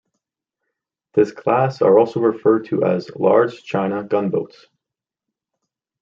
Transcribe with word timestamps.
This 1.13 1.31
class 1.31 1.83
are 1.83 1.99
also 1.99 2.21
referred 2.21 2.65
to 2.69 2.83
as 2.83 3.11
"large 3.15 3.61
China 3.63 4.03
gunboats". 4.03 4.65